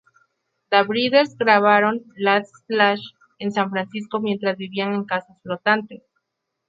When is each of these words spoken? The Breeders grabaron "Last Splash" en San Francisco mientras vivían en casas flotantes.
The 0.71 0.83
Breeders 0.83 1.35
grabaron 1.37 2.01
"Last 2.17 2.51
Splash" 2.61 3.01
en 3.37 3.51
San 3.51 3.69
Francisco 3.69 4.19
mientras 4.19 4.57
vivían 4.57 4.95
en 4.95 5.03
casas 5.05 5.39
flotantes. 5.43 6.01